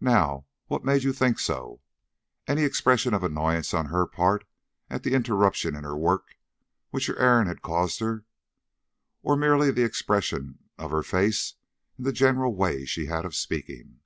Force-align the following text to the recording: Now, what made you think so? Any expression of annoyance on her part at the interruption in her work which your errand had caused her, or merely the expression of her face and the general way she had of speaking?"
Now, 0.00 0.46
what 0.68 0.84
made 0.84 1.02
you 1.02 1.12
think 1.12 1.40
so? 1.40 1.80
Any 2.46 2.62
expression 2.62 3.14
of 3.14 3.24
annoyance 3.24 3.74
on 3.74 3.86
her 3.86 4.06
part 4.06 4.44
at 4.88 5.02
the 5.02 5.12
interruption 5.12 5.74
in 5.74 5.82
her 5.82 5.96
work 5.96 6.36
which 6.90 7.08
your 7.08 7.16
errand 7.18 7.48
had 7.48 7.62
caused 7.62 7.98
her, 7.98 8.24
or 9.24 9.34
merely 9.36 9.72
the 9.72 9.82
expression 9.82 10.60
of 10.78 10.92
her 10.92 11.02
face 11.02 11.54
and 11.96 12.06
the 12.06 12.12
general 12.12 12.54
way 12.54 12.84
she 12.84 13.06
had 13.06 13.24
of 13.24 13.34
speaking?" 13.34 13.98